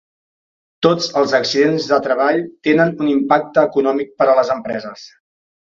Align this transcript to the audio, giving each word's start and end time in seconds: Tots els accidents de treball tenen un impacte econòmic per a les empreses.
Tots 0.85 1.09
els 1.21 1.35
accidents 1.41 1.87
de 1.91 2.01
treball 2.07 2.41
tenen 2.69 2.95
un 3.05 3.13
impacte 3.15 3.69
econòmic 3.71 4.15
per 4.23 4.31
a 4.33 4.39
les 4.43 4.55
empreses. 4.59 5.11